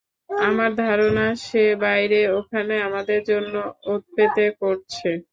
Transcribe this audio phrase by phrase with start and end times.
[0.43, 3.53] আমার ধারণা সে বাইরে ওখানে আমাদের জন্য
[3.87, 5.09] ওতপেতে করছে।